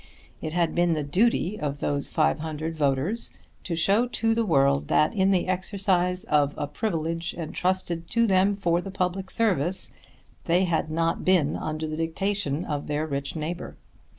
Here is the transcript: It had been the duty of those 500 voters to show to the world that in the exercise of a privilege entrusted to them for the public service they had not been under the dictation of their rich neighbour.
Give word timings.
It 0.41 0.51
had 0.53 0.73
been 0.73 0.93
the 0.93 1.03
duty 1.03 1.59
of 1.59 1.79
those 1.79 2.07
500 2.07 2.75
voters 2.75 3.29
to 3.63 3.75
show 3.75 4.07
to 4.07 4.33
the 4.33 4.43
world 4.47 4.87
that 4.87 5.13
in 5.13 5.29
the 5.29 5.45
exercise 5.47 6.23
of 6.23 6.55
a 6.57 6.65
privilege 6.65 7.35
entrusted 7.35 8.09
to 8.09 8.25
them 8.25 8.55
for 8.55 8.81
the 8.81 8.89
public 8.89 9.29
service 9.29 9.91
they 10.45 10.63
had 10.63 10.89
not 10.89 11.23
been 11.23 11.55
under 11.55 11.85
the 11.85 11.97
dictation 11.97 12.65
of 12.65 12.87
their 12.87 13.05
rich 13.05 13.35
neighbour. 13.35 13.77